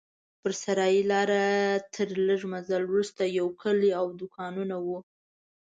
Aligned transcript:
پر 0.41 0.51
صحرایي 0.61 1.01
لاره 1.11 1.41
تر 1.93 2.07
لږ 2.27 2.41
مزل 2.53 2.83
وروسته 2.87 3.21
یو 3.39 3.47
کلی 3.61 3.91
او 3.99 4.05
دوکانونه 4.19 4.75
وو. 4.85 4.97